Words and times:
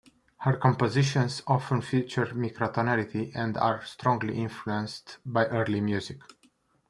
Her 0.39 0.57
compositions 0.57 1.43
often 1.45 1.81
feature 1.81 2.25
microtonality 2.25 3.33
and 3.35 3.55
are 3.57 3.85
strongly 3.85 4.39
influenced 4.41 5.19
by 5.23 5.45
early 5.45 5.79
music. 5.79 6.21